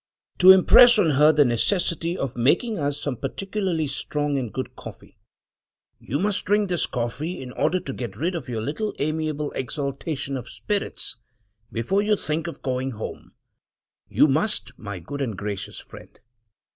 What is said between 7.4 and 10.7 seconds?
order to get rid of your little amiable exaltation of